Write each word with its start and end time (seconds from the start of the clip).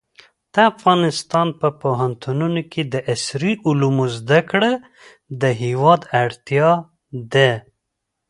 د 0.53 0.55
افغانستان 0.71 1.47
په 1.59 1.67
پوهنتونونو 1.81 2.61
کې 2.71 2.81
د 2.93 2.95
عصري 3.13 3.53
علومو 3.67 4.05
زده 4.17 4.39
کړه 4.49 4.71
د 5.41 5.43
هېواد 5.61 6.01
اړتیا 6.23 6.69
ده. 7.33 7.51